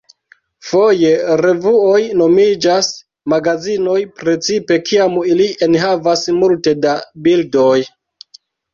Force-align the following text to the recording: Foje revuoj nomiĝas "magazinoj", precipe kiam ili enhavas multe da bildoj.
Foje 0.69 1.11
revuoj 1.45 1.99
nomiĝas 2.21 2.89
"magazinoj", 3.35 3.99
precipe 4.25 4.81
kiam 4.89 5.23
ili 5.35 5.53
enhavas 5.71 6.29
multe 6.43 6.79
da 6.89 6.99
bildoj. 7.31 7.81